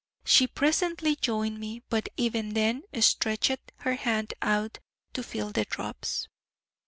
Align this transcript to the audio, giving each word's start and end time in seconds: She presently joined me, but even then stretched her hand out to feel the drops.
She 0.25 0.47
presently 0.47 1.15
joined 1.15 1.59
me, 1.59 1.83
but 1.87 2.09
even 2.17 2.55
then 2.55 2.81
stretched 3.01 3.61
her 3.81 3.93
hand 3.93 4.33
out 4.41 4.79
to 5.13 5.21
feel 5.21 5.51
the 5.51 5.65
drops. 5.65 6.27